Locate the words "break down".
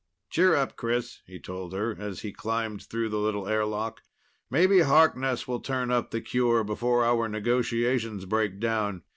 8.25-9.03